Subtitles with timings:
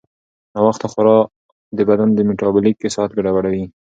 [0.55, 1.17] ناوخته خورا
[1.77, 3.65] د بدن میټابولیک ساعت ګډوډوي.